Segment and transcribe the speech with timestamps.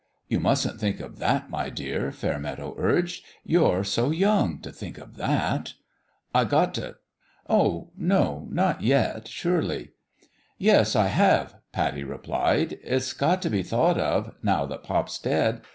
[0.27, 3.23] "You mustn't think of thai, my dear," Fair meadow urged.
[3.43, 5.75] "You're so young to thmk of that.""
[7.47, 9.91] Oh, no; not yet, study."
[10.57, 15.61] "Yes, I have," Pattie replied; "ifs gat f be thought of now that pop's dead.